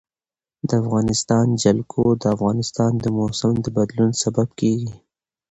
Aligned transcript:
د 0.67 0.69
افغانستان 0.81 1.47
جلکو 1.63 2.03
د 2.21 2.23
افغانستان 2.35 2.91
د 3.03 3.05
موسم 3.17 3.53
د 3.61 3.67
بدلون 3.77 4.11
سبب 4.23 4.47
کېږي. 4.59 4.93